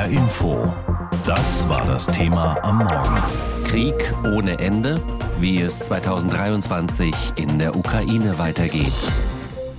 [0.00, 0.72] HR Info.
[1.26, 3.22] Das war das Thema am Morgen.
[3.64, 4.98] Krieg ohne Ende,
[5.38, 8.92] wie es 2023 in der Ukraine weitergeht.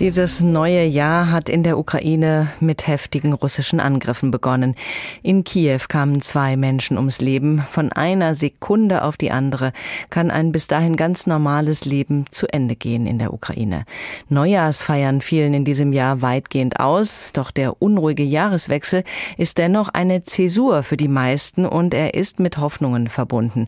[0.02, 4.74] Dieses neue Jahr hat in der Ukraine mit heftigen russischen Angriffen begonnen.
[5.22, 7.64] In Kiew kamen zwei Menschen ums Leben.
[7.70, 9.74] Von einer Sekunde auf die andere
[10.10, 13.86] kann ein bis dahin ganz normales Leben zu Ende gehen in der Ukraine.
[14.28, 19.04] Neujahrsfeiern fielen in diesem Jahr weitgehend aus, doch der unruhige Jahreswechsel
[19.38, 23.68] ist dennoch eine Zäsur für die meisten und er ist mit Hoffnungen verbunden.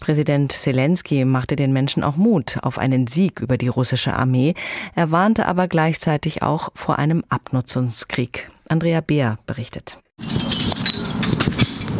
[0.00, 4.54] Präsident Zelensky machte den Menschen auch Mut auf einen Sieg über die russische Armee.
[4.94, 8.48] Er warnte aber gleichzeitig auch vor einem Abnutzungskrieg.
[8.68, 9.98] Andrea Beer berichtet.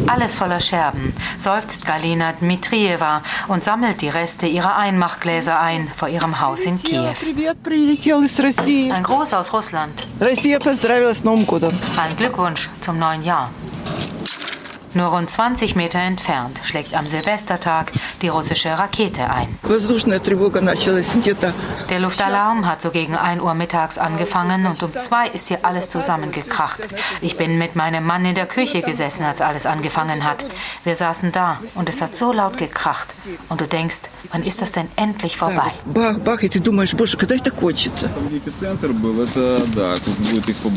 [0.07, 6.41] Alles voller Scherben, seufzt Galina Dmitrieva und sammelt die Reste ihrer Einmachgläser ein vor ihrem
[6.41, 7.15] Haus in Kiew.
[8.93, 10.07] Ein Gruß aus Russland.
[10.21, 13.51] Ein Glückwunsch zum neuen Jahr.
[14.95, 17.91] Nur rund 20 Meter entfernt schlägt am Silvestertag
[18.23, 19.59] die russische Rakete ein.
[21.91, 25.89] Der Luftalarm hat so gegen 1 Uhr mittags angefangen und um 2 ist hier alles
[25.89, 26.89] zusammengekracht.
[27.21, 30.47] Ich bin mit meinem Mann in der Küche gesessen, als alles angefangen hat.
[30.85, 33.09] Wir saßen da und es hat so laut gekracht.
[33.49, 35.73] Und du denkst, wann ist das denn endlich vorbei?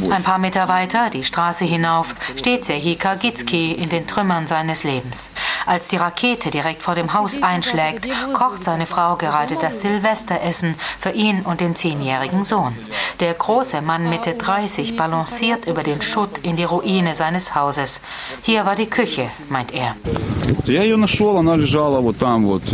[0.10, 5.30] Ein paar Meter weiter, die Straße hinauf, steht Serhii Kargitsky in den Trümmern seines Lebens.
[5.66, 11.12] Als die Rakete direkt vor dem Haus einschlägt, kocht seine Frau gerade das Silvesteressen für
[11.12, 12.76] ihn und den zehnjährigen Sohn.
[13.20, 18.02] Der große Mann Mitte 30 balanciert über den Schutt in die Ruine seines Hauses.
[18.42, 19.96] Hier war die Küche, meint er.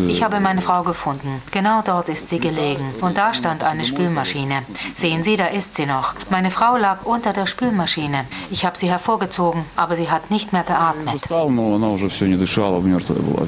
[0.08, 1.42] Ich habe meine Frau gefunden.
[1.52, 2.94] Genau dort ist sie gelegen.
[3.02, 4.64] Und da stand eine Spülmaschine.
[4.96, 6.14] Sehen Sie, da ist sie noch.
[6.30, 8.26] Meine Frau lag unter der Spülmaschine.
[8.52, 11.23] Ich habe sie hervorgezogen, aber sie hat nicht mehr geatmet.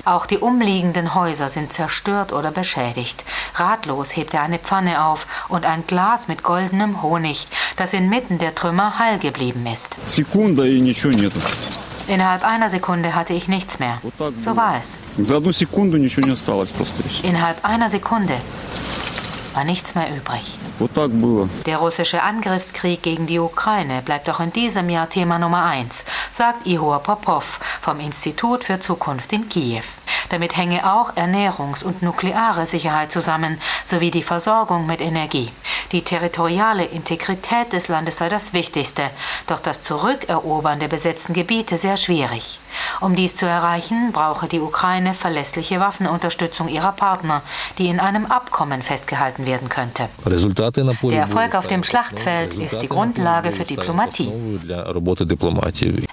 [0.05, 3.23] Auch die umliegenden Häuser sind zerstört oder beschädigt.
[3.55, 7.47] Ratlos hebt er eine Pfanne auf und ein Glas mit goldenem Honig,
[7.77, 9.95] das inmitten der Trümmer heil geblieben ist.
[12.07, 13.99] Innerhalb einer Sekunde hatte ich nichts mehr.
[14.37, 14.97] So war es.
[17.23, 18.35] Innerhalb einer Sekunde
[19.55, 20.59] war nichts mehr übrig.
[21.65, 26.03] Der russische Angriffskrieg gegen die Ukraine bleibt auch in diesem Jahr Thema Nummer eins,
[26.35, 29.83] sagt Ihor Popov vom Institut für Zukunft in Kiew.
[30.29, 35.51] Damit hänge auch Ernährungs- und nukleare Sicherheit zusammen, sowie die Versorgung mit Energie.
[35.91, 39.09] Die territoriale Integrität des Landes sei das Wichtigste,
[39.47, 42.59] doch das Zurückerobern der besetzten Gebiete sehr schwierig.
[43.01, 47.41] Um dies zu erreichen, brauche die Ukraine verlässliche Waffenunterstützung ihrer Partner,
[47.77, 50.09] die in einem Abkommen festgehalten werden könnte.
[50.25, 54.31] Der Erfolg auf dem Schlachtfeld ist die Grundlage für Diplomatie.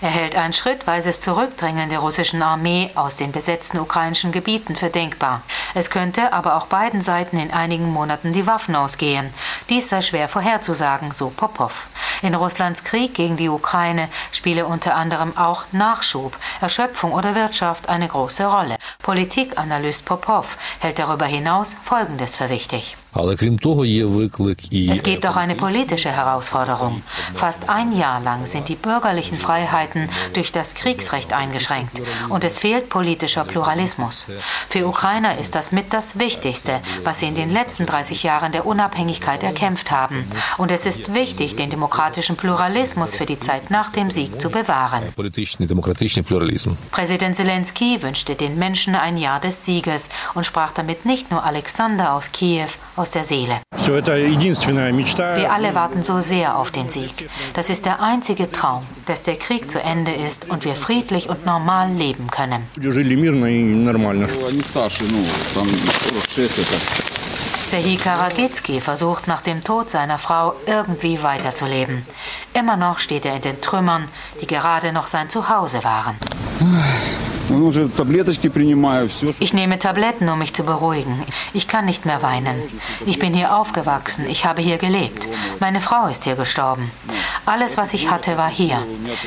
[0.01, 5.43] Er hält ein schrittweises Zurückdrängen der russischen Armee aus den besetzten ukrainischen Gebieten für denkbar.
[5.75, 9.33] Es könnte aber auch beiden Seiten in einigen Monaten die Waffen ausgehen.
[9.69, 11.89] Dies sei schwer vorherzusagen, so Popov.
[12.21, 18.09] In Russlands Krieg gegen die Ukraine spiele unter anderem auch Nachschub, Erschöpfung oder Wirtschaft eine
[18.09, 18.77] große Rolle.
[19.03, 22.97] Politikanalyst Popov hält darüber hinaus Folgendes für wichtig.
[24.91, 27.03] Es gibt auch eine politische Herausforderung.
[27.35, 32.89] Fast ein Jahr lang sind die bürgerlichen Freiheiten durch das Kriegsrecht eingeschränkt und es fehlt
[32.89, 34.29] politischer Pluralismus.
[34.69, 38.65] Für Ukrainer ist das mit das Wichtigste, was sie in den letzten 30 Jahren der
[38.65, 40.25] Unabhängigkeit erkämpft haben.
[40.57, 45.03] Und es ist wichtig, den demokratischen Pluralismus für die Zeit nach dem Sieg zu bewahren.
[46.91, 52.15] Präsident Zelensky wünschte den Menschen ein Jahr des Sieges und sprach damit nicht nur Alexander
[52.15, 52.69] aus Kiew
[53.03, 53.61] aus der Seele.
[53.85, 57.29] Wir alle warten so sehr auf den Sieg.
[57.55, 61.45] Das ist der einzige Traum, dass der Krieg zu Ende ist und wir friedlich und
[61.45, 62.63] normal leben können.
[67.67, 72.07] Serhii Karagitsky versucht nach dem Tod seiner Frau irgendwie weiterzuleben.
[72.55, 74.05] Immer noch steht er in den Trümmern,
[74.41, 76.17] die gerade noch sein Zuhause waren.
[79.41, 81.23] Ich nehme Tabletten, um mich zu beruhigen.
[81.53, 82.57] Ich kann nicht mehr weinen.
[83.07, 84.27] Ich bin hier aufgewachsen.
[84.29, 85.29] Ich habe hier gelebt.
[85.61, 86.91] Meine Frau ist hier gestorben.
[87.45, 88.83] Alles, was ich hatte, war hier.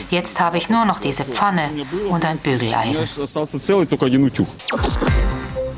[0.10, 1.70] Jetzt habe ich nur noch diese Pfanne
[2.10, 3.06] und ein Bügeleisen.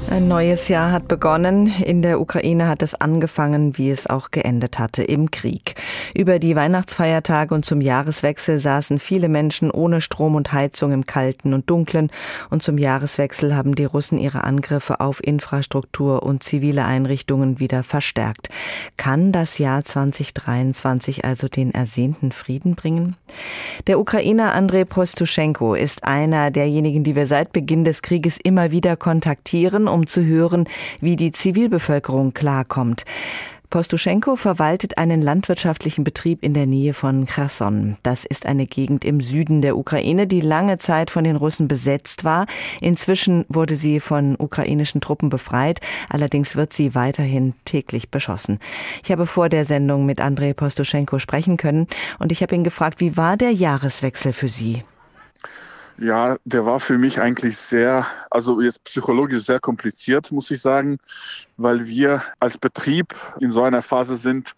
[0.09, 1.67] Ein neues Jahr hat begonnen.
[1.83, 5.75] In der Ukraine hat es angefangen, wie es auch geendet hatte, im Krieg.
[6.15, 11.53] Über die Weihnachtsfeiertage und zum Jahreswechsel saßen viele Menschen ohne Strom und Heizung im Kalten
[11.53, 12.09] und Dunklen.
[12.49, 18.47] Und zum Jahreswechsel haben die Russen ihre Angriffe auf Infrastruktur und zivile Einrichtungen wieder verstärkt.
[18.95, 23.17] Kann das Jahr 2023 also den ersehnten Frieden bringen?
[23.87, 28.95] Der Ukrainer Andrei Prostuschenko ist einer derjenigen, die wir seit Beginn des Krieges immer wieder
[28.95, 30.65] kontaktieren, um zu hören,
[31.01, 33.03] wie die Zivilbevölkerung klarkommt.
[33.69, 37.97] Postuschenko verwaltet einen landwirtschaftlichen Betrieb in der Nähe von Cherson.
[38.01, 42.23] Das ist eine Gegend im Süden der Ukraine, die lange Zeit von den Russen besetzt
[42.23, 42.45] war.
[42.79, 45.81] Inzwischen wurde sie von ukrainischen Truppen befreit.
[46.07, 48.59] Allerdings wird sie weiterhin täglich beschossen.
[49.03, 51.87] Ich habe vor der Sendung mit Andrei Postuschenko sprechen können
[52.19, 54.83] und ich habe ihn gefragt, wie war der Jahreswechsel für Sie?
[55.99, 60.99] Ja, der war für mich eigentlich sehr, also jetzt psychologisch sehr kompliziert, muss ich sagen,
[61.57, 64.53] weil wir als Betrieb in so einer Phase sind,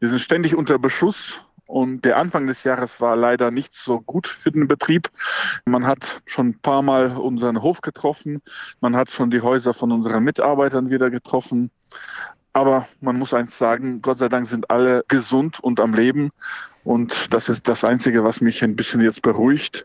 [0.00, 4.26] wir sind ständig unter Beschuss und der Anfang des Jahres war leider nicht so gut
[4.26, 5.08] für den Betrieb.
[5.64, 8.42] Man hat schon ein paar Mal unseren Hof getroffen.
[8.80, 11.70] Man hat schon die Häuser von unseren Mitarbeitern wieder getroffen.
[12.52, 16.30] Aber man muss eins sagen, Gott sei Dank sind alle gesund und am Leben.
[16.84, 19.84] Und das ist das Einzige, was mich ein bisschen jetzt beruhigt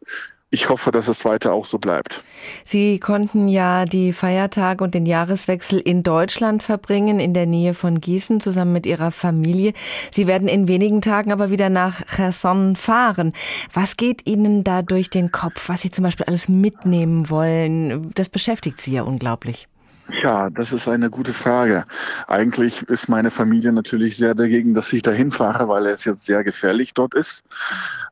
[0.50, 2.24] ich hoffe, dass es weiter auch so bleibt.
[2.64, 8.00] Sie konnten ja die Feiertage und den Jahreswechsel in Deutschland verbringen, in der Nähe von
[8.00, 9.74] Gießen, zusammen mit Ihrer Familie.
[10.12, 13.34] Sie werden in wenigen Tagen aber wieder nach Cherson fahren.
[13.74, 18.12] Was geht Ihnen da durch den Kopf, was Sie zum Beispiel alles mitnehmen wollen?
[18.14, 19.68] Das beschäftigt Sie ja unglaublich.
[20.10, 21.84] Ja, das ist eine gute Frage.
[22.28, 26.44] Eigentlich ist meine Familie natürlich sehr dagegen, dass ich dahin fahre, weil es jetzt sehr
[26.46, 27.44] gefährlich dort ist.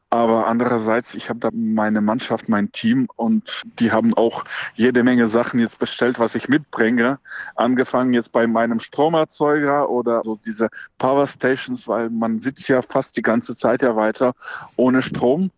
[0.10, 4.44] Aber andererseits, ich habe da meine Mannschaft, mein Team und die haben auch
[4.76, 7.20] jede Menge Sachen jetzt bestellt, was ich mitbringe.
[7.56, 13.18] Angefangen jetzt bei meinem Stromerzeuger oder so diese Power Stations, weil man sitzt ja fast
[13.18, 14.34] die ganze Zeit ja weiter
[14.76, 15.52] ohne Strom.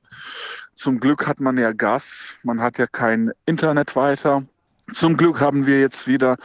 [0.75, 4.43] Zum Glück hat man ja Gas, man hat ja kein Internet weiter.
[4.93, 6.37] Zum Glück haben wir jetzt wieder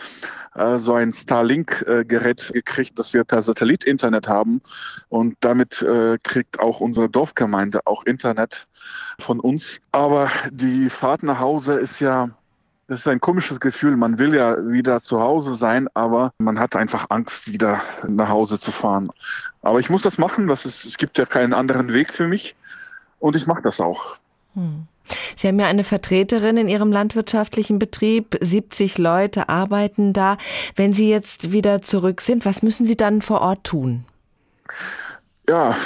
[0.54, 4.60] äh, so ein Starlink-Gerät äh, gekriegt, dass wir per Satellit Internet haben.
[5.08, 8.66] Und damit äh, kriegt auch unsere Dorfgemeinde auch Internet
[9.18, 9.80] von uns.
[9.92, 12.30] Aber die Fahrt nach Hause ist ja
[12.88, 13.96] das ist ein komisches Gefühl.
[13.96, 18.58] Man will ja wieder zu Hause sein, aber man hat einfach Angst, wieder nach Hause
[18.58, 19.10] zu fahren.
[19.62, 20.46] Aber ich muss das machen.
[20.46, 22.54] Das ist, es gibt ja keinen anderen Weg für mich.
[23.18, 24.16] Und ich mache das auch.
[24.54, 24.86] Hm.
[25.36, 28.36] Sie haben ja eine Vertreterin in Ihrem landwirtschaftlichen Betrieb.
[28.40, 30.36] 70 Leute arbeiten da.
[30.76, 34.04] Wenn Sie jetzt wieder zurück sind, was müssen Sie dann vor Ort tun?
[35.48, 35.76] Ja,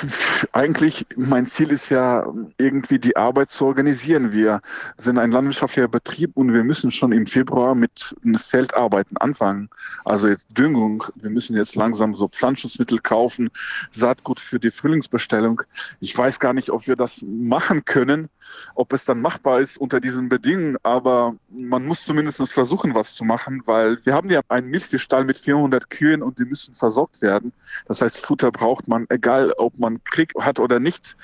[0.53, 4.31] eigentlich mein Ziel ist ja irgendwie die Arbeit zu organisieren.
[4.33, 4.61] Wir
[4.99, 9.71] sind ein landwirtschaftlicher Betrieb und wir müssen schon im Februar mit Feldarbeiten anfangen.
[10.05, 11.05] Also jetzt Düngung.
[11.15, 13.49] Wir müssen jetzt langsam so Pflanzenschutzmittel kaufen,
[13.91, 15.63] Saatgut für die Frühlingsbestellung.
[16.01, 18.29] Ich weiß gar nicht, ob wir das machen können,
[18.75, 23.25] ob es dann machbar ist unter diesen Bedingungen, aber man muss zumindest versuchen, was zu
[23.25, 27.53] machen, weil wir haben ja einen Milchviehstall mit 400 Kühen und die müssen versorgt werden.
[27.87, 31.17] Das heißt, Futter braucht man, egal ob man Krieg hat oder nicht.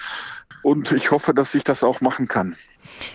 [0.62, 2.56] Und ich hoffe, dass ich das auch machen kann.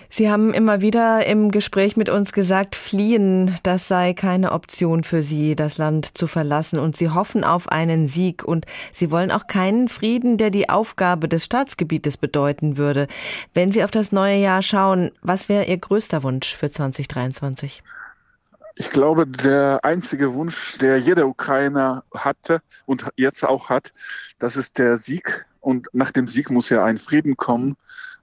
[0.10, 5.22] Sie haben immer wieder im Gespräch mit uns gesagt, fliehen, das sei keine Option für
[5.22, 6.80] Sie, das Land zu verlassen.
[6.80, 8.44] Und Sie hoffen auf einen Sieg.
[8.44, 13.08] Und Sie wollen auch keinen Frieden, der die Aufgabe des Staatsgebietes bedeuten würde.
[13.54, 17.84] Wenn Sie auf das neue Jahr schauen, was wäre Ihr größter Wunsch für 2023?
[18.80, 23.92] Ich glaube, der einzige Wunsch, der jeder Ukrainer hatte und jetzt auch hat,
[24.38, 25.48] das ist der Sieg.
[25.62, 27.76] Und nach dem Sieg muss ja ein Frieden kommen.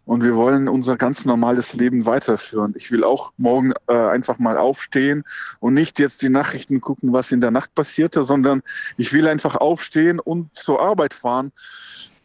[0.07, 2.75] Und wir wollen unser ganz normales Leben weiterführen.
[2.77, 5.25] Ich will auch morgen äh, einfach mal aufstehen
[5.61, 8.63] und nicht jetzt die Nachrichten gucken, was in der Nacht passierte, sondern
[8.97, 11.53] ich will einfach aufstehen und zur Arbeit fahren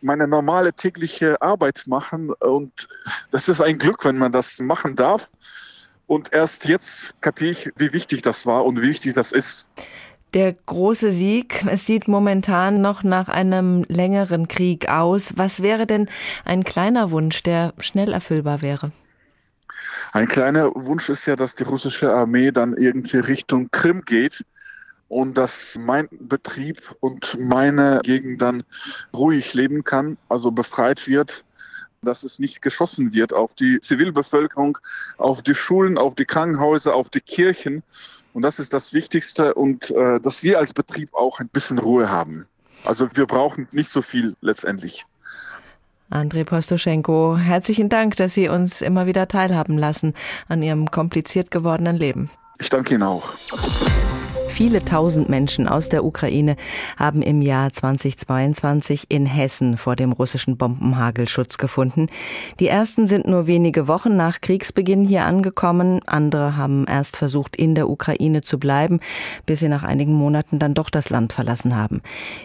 [0.01, 2.31] meine normale tägliche Arbeit machen.
[2.31, 2.87] Und
[3.31, 5.29] das ist ein Glück, wenn man das machen darf.
[6.07, 9.69] Und erst jetzt kapiere ich, wie wichtig das war und wie wichtig das ist.
[10.35, 15.33] Der große Sieg, es sieht momentan noch nach einem längeren Krieg aus.
[15.37, 16.07] Was wäre denn
[16.45, 18.91] ein kleiner Wunsch, der schnell erfüllbar wäre?
[20.11, 24.45] Ein kleiner Wunsch ist ja, dass die russische Armee dann irgendwie Richtung Krim geht
[25.07, 28.63] und dass mein Betrieb und meine Gegend dann
[29.13, 31.43] ruhig leben kann, also befreit wird
[32.01, 34.77] dass es nicht geschossen wird auf die Zivilbevölkerung,
[35.17, 37.83] auf die Schulen, auf die Krankenhäuser, auf die Kirchen.
[38.33, 42.09] Und das ist das Wichtigste und äh, dass wir als Betrieb auch ein bisschen Ruhe
[42.09, 42.45] haben.
[42.85, 45.05] Also wir brauchen nicht so viel letztendlich.
[46.09, 50.15] Andrei Postoschenko, herzlichen Dank, dass Sie uns immer wieder teilhaben lassen
[50.47, 52.31] an Ihrem kompliziert gewordenen Leben.
[52.57, 53.29] Ich danke Ihnen auch.
[54.59, 56.57] Viele tausend Menschen aus der Ukraine
[56.97, 62.07] haben im Jahr 2022 in Hessen vor dem russischen Bombenhagel Schutz gefunden.
[62.59, 66.01] Die ersten sind nur wenige Wochen nach Kriegsbeginn hier angekommen.
[66.05, 68.99] Andere haben erst versucht, in der Ukraine zu bleiben,
[69.45, 72.01] bis sie nach einigen Monaten dann doch das Land verlassen haben.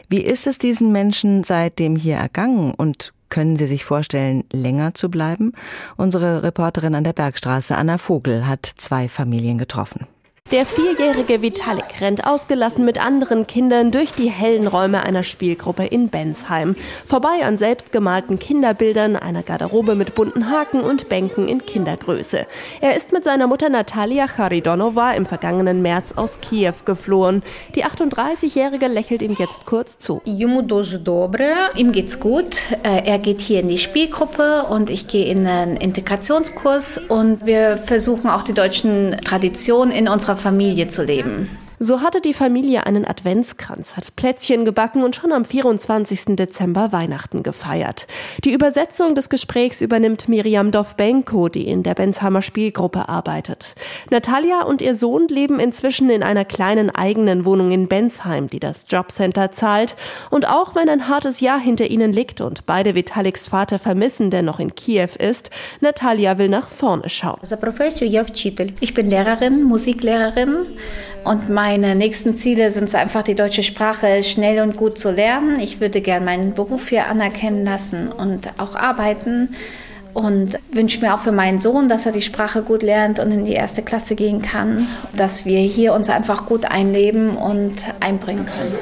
[0.09, 5.11] Wie ist es diesen Menschen seitdem hier ergangen und können Sie sich vorstellen, länger zu
[5.11, 5.51] bleiben?
[5.97, 10.07] Unsere Reporterin an der Bergstraße, Anna Vogel, hat zwei Familien getroffen.
[10.53, 16.11] Der vierjährige Vitalik rennt ausgelassen mit anderen Kindern durch die hellen Räume einer Spielgruppe in
[16.11, 16.77] Bensheim.
[17.07, 22.47] Vorbei an selbstgemalten Kinderbildern, einer Garderobe mit bunten Haken und Bänken in Kindergröße.
[22.83, 27.43] Er ist mit seiner Mutter Natalia Charidonova im vergangenen März aus Kiew geflohen.
[27.75, 30.21] Die 38-Jährige lächelt ihm jetzt kurz zu.
[31.75, 32.57] Ihm geht's gut.
[32.83, 37.79] Äh, er geht hier in die Spielgruppe und ich gehe in einen Integrationskurs und wir
[37.79, 41.49] versuchen auch die deutschen Traditionen in unserer unserer Familie zu leben.
[41.79, 46.37] So hatte die Familie einen Adventskranz, hat Plätzchen gebacken und schon am 24.
[46.37, 48.07] Dezember Weihnachten gefeiert.
[48.45, 53.75] Die Übersetzung des Gesprächs übernimmt Miriam Dovbenko, die in der Bensheimer Spielgruppe arbeitet.
[54.11, 58.87] Natalia und ihr Sohn leben inzwischen in einer kleinen eigenen Wohnung in Bensheim, die das
[58.89, 59.97] Jobcenter zahlt.
[60.31, 64.43] Und auch wenn ein hartes Jahr hinter ihnen liegt und beide Vitaliks Vater vermissen, der
[64.43, 65.51] noch in Kiew ist,
[65.81, 67.39] Natalia will nach vorne schauen.
[68.81, 70.67] Ich bin Lehrerin, Musiklehrerin.
[71.25, 75.59] Und meine nächsten Ziele sind es einfach, die deutsche Sprache schnell und gut zu lernen.
[75.59, 79.55] Ich würde gerne meinen Beruf hier anerkennen lassen und auch arbeiten.
[80.13, 83.45] Und wünsche mir auch für meinen Sohn, dass er die Sprache gut lernt und in
[83.45, 84.87] die erste Klasse gehen kann.
[85.17, 88.75] Dass wir hier uns einfach gut einleben und einbringen können.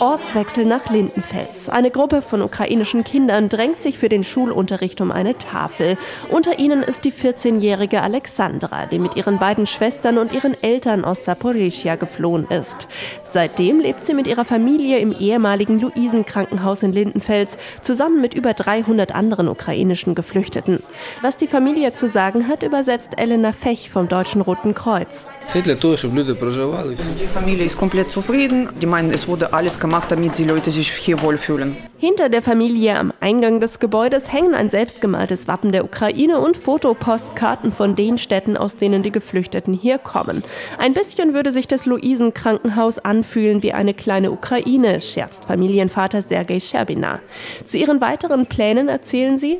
[0.00, 1.68] Ortswechsel nach Lindenfels.
[1.68, 5.96] Eine Gruppe von ukrainischen Kindern drängt sich für den Schulunterricht um eine Tafel.
[6.30, 11.24] Unter ihnen ist die 14-jährige Alexandra, die mit ihren beiden Schwestern und ihren Eltern aus
[11.24, 12.88] Saporischia geflohen ist.
[13.24, 19.14] Seitdem lebt sie mit ihrer Familie im ehemaligen Luisenkrankenhaus in Lindenfels zusammen mit über 300
[19.14, 20.82] anderen ukrainischen Geflüchteten.
[21.22, 25.26] Was die Familie zu sagen hat, übersetzt Elena Fech vom Deutschen Roten Kreuz.
[25.54, 28.68] Die Familie ist komplett zufrieden.
[28.80, 31.76] Die meinen, es wurde alles gemacht, damit die Leute sich hier wohlfühlen.
[31.98, 37.72] Hinter der Familie am Eingang des Gebäudes hängen ein selbstgemaltes Wappen der Ukraine und Fotopostkarten
[37.72, 40.42] von den Städten, aus denen die Geflüchteten hier kommen.
[40.78, 47.20] Ein bisschen würde sich das Luisenkrankenhaus anfühlen wie eine kleine Ukraine, scherzt Familienvater Sergei Scherbina.
[47.64, 49.58] Zu ihren weiteren Plänen erzählen sie.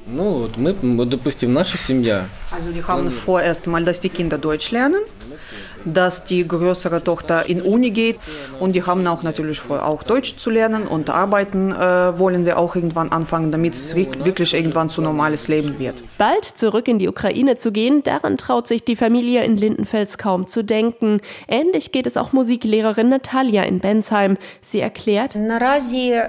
[2.50, 5.00] Also die haben vorerst mal, dass die Kinder Deutsch lernen
[5.87, 8.19] dass die größere Tochter in Uni geht
[8.61, 12.52] und die haben auch natürlich vor, auch Deutsch zu lernen und arbeiten äh, wollen sie
[12.52, 16.02] auch irgendwann anfangen, damit es wirklich irgendwann zu normales Leben wird.
[16.19, 20.49] Bald zurück in die Ukraine zu gehen, daran traut sich die Familie in Lindenfels kaum
[20.49, 21.21] zu denken.
[21.49, 24.37] Ähnlich geht es auch Musiklehrerin Natalia in Bensheim.
[24.61, 25.37] Sie erklärt,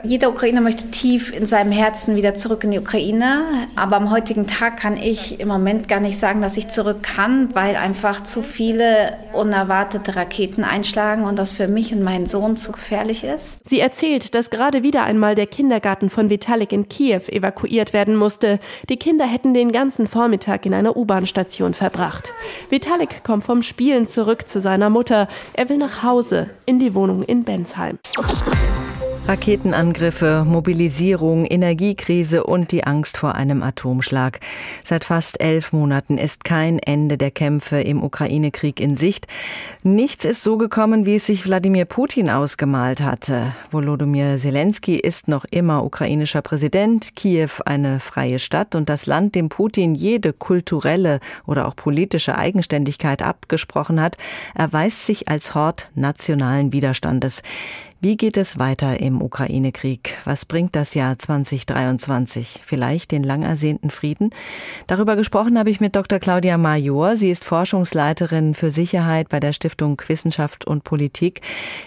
[0.03, 3.43] jeder Ukrainer möchte tief in seinem Herzen wieder zurück in die Ukraine,
[3.75, 7.53] aber am heutigen Tag kann ich im Moment gar nicht sagen, dass ich zurück kann,
[7.55, 9.13] weil einfach zu viele
[9.47, 13.59] unerwartete Raketen einschlagen und das für mich und meinen Sohn zu gefährlich ist.
[13.67, 18.59] Sie erzählt, dass gerade wieder einmal der Kindergarten von Vitalik in Kiew evakuiert werden musste.
[18.89, 22.31] Die Kinder hätten den ganzen Vormittag in einer U-Bahn-Station verbracht.
[22.69, 25.29] Vitalik kommt vom Spielen zurück zu seiner Mutter.
[25.53, 27.99] Er will nach Hause in die Wohnung in Bensheim.
[29.27, 34.39] Raketenangriffe, Mobilisierung, Energiekrise und die Angst vor einem Atomschlag.
[34.85, 39.27] Seit fast elf Monaten ist kein Ende der Kämpfe im Ukraine-Krieg in Sicht.
[39.83, 43.53] Nichts ist so gekommen, wie es sich Wladimir Putin ausgemalt hatte.
[43.69, 49.49] Volodymyr Zelensky ist noch immer ukrainischer Präsident, Kiew eine freie Stadt und das Land, dem
[49.49, 54.15] Putin jede kulturelle oder auch politische Eigenständigkeit abgesprochen hat,
[54.55, 57.43] erweist sich als Hort nationalen Widerstandes.
[57.99, 60.19] Wie geht es weiter im Ukraine-Krieg?
[60.23, 62.61] Was bringt das Jahr 2023?
[62.63, 64.29] Vielleicht den lang ersehnten Frieden?
[64.85, 66.19] Darüber gesprochen habe ich mit Dr.
[66.19, 67.17] Claudia Major.
[67.17, 71.41] Sie ist Forschungsleiterin für Sicherheit bei der Stiftung Wissenschaft und Politik.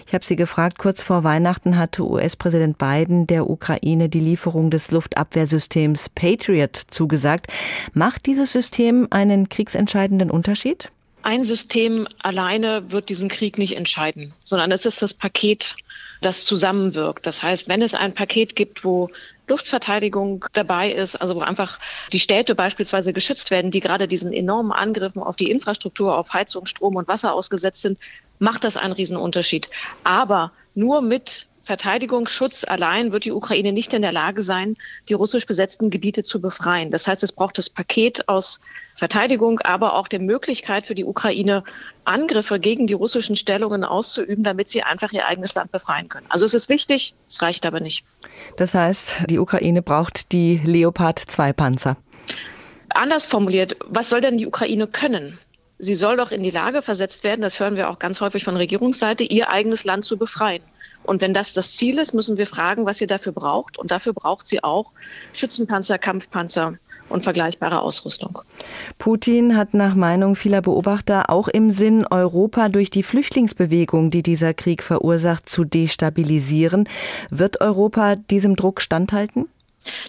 [0.05, 4.91] Ich habe sie gefragt, kurz vor Weihnachten hatte US-Präsident Biden der Ukraine die Lieferung des
[4.91, 7.47] Luftabwehrsystems Patriot zugesagt.
[7.93, 10.91] Macht dieses System einen kriegsentscheidenden Unterschied?
[11.23, 15.75] Ein System alleine wird diesen Krieg nicht entscheiden, sondern es ist das Paket,
[16.21, 17.25] das zusammenwirkt.
[17.25, 19.09] Das heißt, wenn es ein Paket gibt, wo
[19.47, 21.79] Luftverteidigung dabei ist, also wo einfach
[22.13, 26.65] die Städte beispielsweise geschützt werden, die gerade diesen enormen Angriffen auf die Infrastruktur, auf Heizung,
[26.65, 27.99] Strom und Wasser ausgesetzt sind,
[28.39, 29.69] macht das einen Riesenunterschied.
[30.03, 34.77] Aber nur mit Verteidigungsschutz allein wird die Ukraine nicht in der Lage sein,
[35.09, 36.89] die russisch besetzten Gebiete zu befreien.
[36.89, 38.59] Das heißt, es braucht das Paket aus
[38.95, 41.63] Verteidigung, aber auch der Möglichkeit für die Ukraine,
[42.03, 46.25] Angriffe gegen die russischen Stellungen auszuüben, damit sie einfach ihr eigenes Land befreien können.
[46.29, 48.05] Also es ist wichtig, es reicht aber nicht.
[48.57, 51.97] Das heißt, die Ukraine braucht die Leopard 2 Panzer.
[52.89, 55.37] Anders formuliert, was soll denn die Ukraine können?
[55.83, 58.55] Sie soll doch in die Lage versetzt werden, das hören wir auch ganz häufig von
[58.55, 60.61] Regierungsseite, ihr eigenes Land zu befreien.
[61.03, 63.79] Und wenn das das Ziel ist, müssen wir fragen, was sie dafür braucht.
[63.79, 64.91] Und dafür braucht sie auch
[65.33, 66.75] Schützenpanzer, Kampfpanzer
[67.09, 68.43] und vergleichbare Ausrüstung.
[68.99, 74.53] Putin hat nach Meinung vieler Beobachter auch im Sinn, Europa durch die Flüchtlingsbewegung, die dieser
[74.53, 76.87] Krieg verursacht, zu destabilisieren.
[77.31, 79.47] Wird Europa diesem Druck standhalten?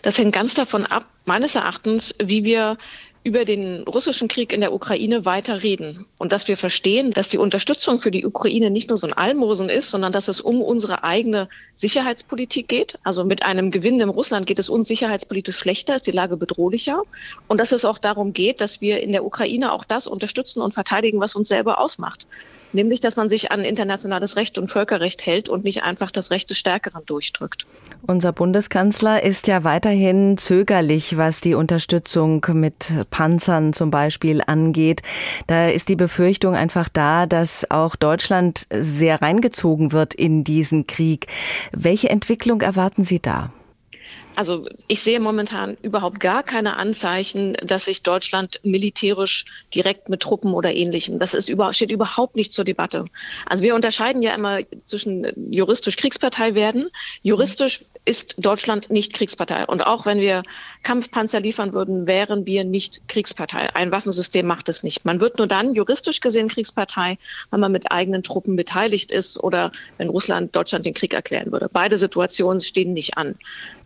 [0.03, 2.77] Das hängt ganz davon ab, meines Erachtens, wie wir
[3.25, 6.07] über den russischen Krieg in der Ukraine weiter reden.
[6.19, 9.69] Und dass wir verstehen, dass die Unterstützung für die Ukraine nicht nur so ein Almosen
[9.69, 12.99] ist, sondern dass es um unsere eigene Sicherheitspolitik geht.
[13.05, 17.03] Also mit einem Gewinn in Russland geht es uns sicherheitspolitisch schlechter, ist die Lage bedrohlicher.
[17.47, 20.75] Und dass es auch darum geht, dass wir in der Ukraine auch das unterstützen und
[20.75, 22.27] verteidigen, was uns selber ausmacht
[22.73, 26.51] nämlich dass man sich an internationales Recht und Völkerrecht hält und nicht einfach das Recht
[26.51, 27.67] des Stärkeren durchdrückt.
[28.07, 35.03] Unser Bundeskanzler ist ja weiterhin zögerlich, was die Unterstützung mit Panzern zum Beispiel angeht.
[35.47, 41.27] Da ist die Befürchtung einfach da, dass auch Deutschland sehr reingezogen wird in diesen Krieg.
[41.77, 43.53] Welche Entwicklung erwarten Sie da?
[44.35, 50.55] Also ich sehe momentan überhaupt gar keine Anzeichen, dass sich Deutschland militärisch direkt mit Truppen
[50.55, 53.05] oder Ähnlichem, das ist über, steht überhaupt nicht zur Debatte.
[53.47, 56.89] Also wir unterscheiden ja immer zwischen juristisch Kriegspartei werden.
[57.23, 59.65] Juristisch ist Deutschland nicht Kriegspartei.
[59.67, 60.43] Und auch wenn wir
[60.83, 63.75] Kampfpanzer liefern würden, wären wir nicht Kriegspartei.
[63.75, 65.05] Ein Waffensystem macht es nicht.
[65.05, 67.19] Man wird nur dann juristisch gesehen Kriegspartei,
[67.51, 71.69] wenn man mit eigenen Truppen beteiligt ist oder wenn Russland Deutschland den Krieg erklären würde.
[71.73, 73.37] Beide Situationen stehen nicht an.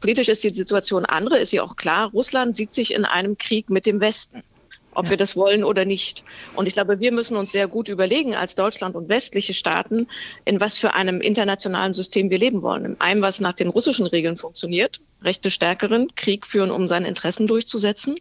[0.01, 2.11] Politisch ist die Situation andere, ist ja auch klar.
[2.11, 4.43] Russland sieht sich in einem Krieg mit dem Westen
[4.97, 5.11] ob ja.
[5.11, 6.25] wir das wollen oder nicht.
[6.55, 10.09] Und ich glaube, wir müssen uns sehr gut überlegen als Deutschland und westliche Staaten,
[10.45, 12.85] in was für einem internationalen System wir leben wollen.
[12.85, 17.47] In einem, was nach den russischen Regeln funktioniert, Rechte Stärkeren Krieg führen, um seine Interessen
[17.47, 18.17] durchzusetzen,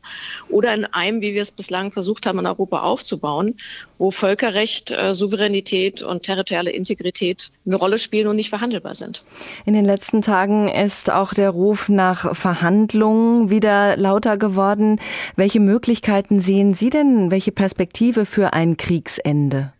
[0.49, 3.55] oder in einem, wie wir es bislang versucht haben, in Europa aufzubauen,
[3.97, 9.23] wo Völkerrecht, äh, Souveränität und territoriale Integrität eine Rolle spielen und nicht verhandelbar sind.
[9.65, 14.99] In den letzten Tagen ist auch der Ruf nach Verhandlungen wieder lauter geworden.
[15.35, 19.73] Welche Möglichkeiten sehen Sie denn, welche Perspektive für ein Kriegsende?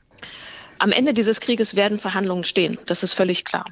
[0.77, 2.77] Am Ende dieses Krieges werden Verhandlungen stehen.
[2.85, 3.65] Das ist völlig klar.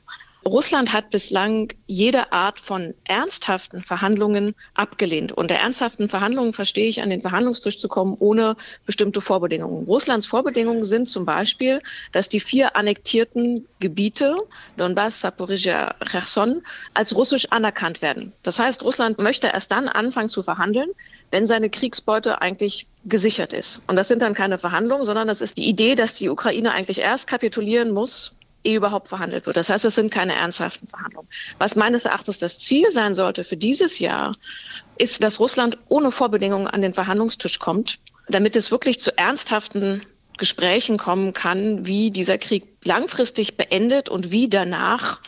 [0.45, 5.31] Russland hat bislang jede Art von ernsthaften Verhandlungen abgelehnt.
[5.31, 9.85] Unter ernsthaften Verhandlungen verstehe ich, an den Verhandlungstisch zu kommen, ohne bestimmte Vorbedingungen.
[9.85, 14.35] Russlands Vorbedingungen sind zum Beispiel, dass die vier annektierten Gebiete,
[14.77, 16.61] Donbass, Saporizhia, Cherson,
[16.93, 18.33] als russisch anerkannt werden.
[18.43, 20.89] Das heißt, Russland möchte erst dann anfangen zu verhandeln,
[21.31, 23.83] wenn seine Kriegsbeute eigentlich gesichert ist.
[23.87, 26.99] Und das sind dann keine Verhandlungen, sondern das ist die Idee, dass die Ukraine eigentlich
[26.99, 29.57] erst kapitulieren muss, ehe überhaupt verhandelt wird.
[29.57, 31.27] Das heißt, es sind keine ernsthaften Verhandlungen.
[31.59, 34.35] Was meines Erachtens das Ziel sein sollte für dieses Jahr,
[34.97, 37.99] ist, dass Russland ohne Vorbedingungen an den Verhandlungstisch kommt,
[38.29, 40.03] damit es wirklich zu ernsthaften
[40.37, 45.19] Gesprächen kommen kann, wie dieser Krieg langfristig beendet und wie danach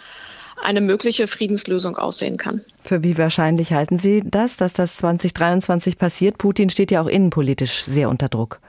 [0.62, 2.62] eine mögliche Friedenslösung aussehen kann.
[2.82, 6.38] Für wie wahrscheinlich halten Sie das, dass das 2023 passiert?
[6.38, 8.60] Putin steht ja auch innenpolitisch sehr unter Druck.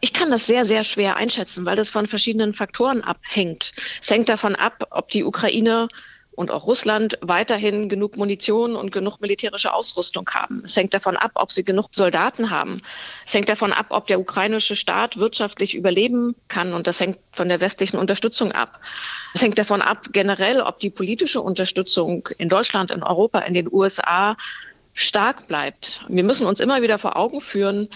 [0.00, 3.72] Ich kann das sehr, sehr schwer einschätzen, weil das von verschiedenen Faktoren abhängt.
[4.00, 5.88] Es hängt davon ab, ob die Ukraine
[6.36, 10.62] und auch Russland weiterhin genug Munition und genug militärische Ausrüstung haben.
[10.64, 12.82] Es hängt davon ab, ob sie genug Soldaten haben.
[13.26, 16.74] Es hängt davon ab, ob der ukrainische Staat wirtschaftlich überleben kann.
[16.74, 18.80] Und das hängt von der westlichen Unterstützung ab.
[19.34, 23.72] Es hängt davon ab, generell, ob die politische Unterstützung in Deutschland, in Europa, in den
[23.72, 24.36] USA
[24.92, 26.04] stark bleibt.
[26.08, 27.88] Wir müssen uns immer wieder vor Augen führen,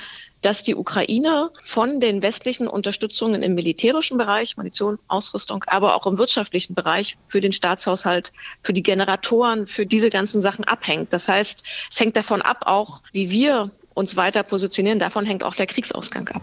[0.43, 6.19] dass die Ukraine von den westlichen Unterstützungen im militärischen Bereich, Munition, Ausrüstung, aber auch im
[6.19, 11.13] wirtschaftlichen Bereich für den Staatshaushalt, für die Generatoren, für diese ganzen Sachen abhängt.
[11.13, 14.99] Das heißt, es hängt davon ab, auch wie wir uns weiter positionieren.
[14.99, 16.43] Davon hängt auch der Kriegsausgang ab.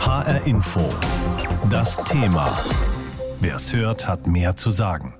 [0.00, 0.88] HR Info.
[1.70, 2.56] Das Thema.
[3.40, 5.15] Wer es hört, hat mehr zu sagen.